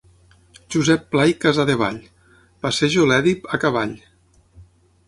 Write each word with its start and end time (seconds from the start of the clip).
Josep 0.75 1.03
Pla 1.15 1.25
i 1.31 1.35
Casadevall: 1.43 2.01
“Passejo 2.65 3.07
l'Èdip 3.13 3.47
a 3.59 3.63
cavall”. 3.67 3.97